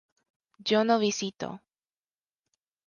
[0.57, 1.61] yo no visito